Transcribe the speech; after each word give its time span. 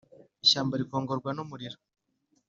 Ishyamba 0.43 0.73
rikongorwa 0.81 1.29
n’umuriro 1.33 1.77